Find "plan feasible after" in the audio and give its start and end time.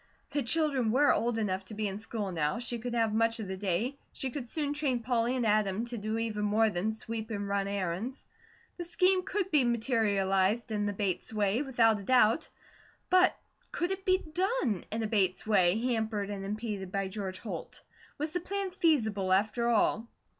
18.39-19.67